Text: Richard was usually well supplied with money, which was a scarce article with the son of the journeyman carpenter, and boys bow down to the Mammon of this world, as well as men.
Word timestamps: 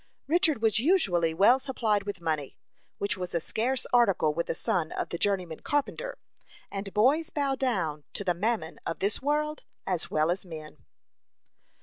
Richard 0.25 0.63
was 0.63 0.79
usually 0.79 1.31
well 1.31 1.59
supplied 1.59 2.05
with 2.07 2.21
money, 2.21 2.57
which 2.97 3.17
was 3.19 3.35
a 3.35 3.39
scarce 3.39 3.85
article 3.93 4.33
with 4.33 4.47
the 4.47 4.55
son 4.55 4.91
of 4.91 5.09
the 5.09 5.19
journeyman 5.19 5.59
carpenter, 5.59 6.17
and 6.71 6.91
boys 6.91 7.29
bow 7.29 7.53
down 7.53 8.03
to 8.13 8.23
the 8.23 8.33
Mammon 8.33 8.79
of 8.83 8.97
this 8.97 9.21
world, 9.21 9.63
as 9.85 10.09
well 10.09 10.31
as 10.31 10.43
men. 10.43 10.77